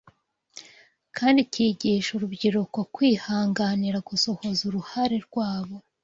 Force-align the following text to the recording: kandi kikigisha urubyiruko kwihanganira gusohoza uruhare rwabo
kandi 1.17 1.39
kikigisha 1.51 2.09
urubyiruko 2.13 2.79
kwihanganira 2.93 3.97
gusohoza 4.09 4.61
uruhare 4.69 5.17
rwabo 5.27 5.75